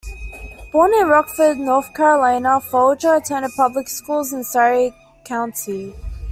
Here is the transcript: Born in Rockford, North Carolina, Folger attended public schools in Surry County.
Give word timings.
Born 0.71 0.95
in 0.95 1.05
Rockford, 1.05 1.59
North 1.59 1.93
Carolina, 1.93 2.59
Folger 2.59 3.13
attended 3.17 3.51
public 3.55 3.87
schools 3.87 4.33
in 4.33 4.43
Surry 4.43 4.95
County. 5.23 5.93